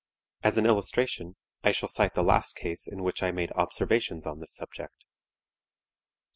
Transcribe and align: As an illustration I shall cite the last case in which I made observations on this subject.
As 0.41 0.57
an 0.57 0.65
illustration 0.65 1.35
I 1.63 1.69
shall 1.71 1.87
cite 1.87 2.15
the 2.15 2.23
last 2.23 2.55
case 2.55 2.87
in 2.87 3.03
which 3.03 3.21
I 3.21 3.29
made 3.29 3.51
observations 3.51 4.25
on 4.25 4.39
this 4.39 4.55
subject. 4.55 5.05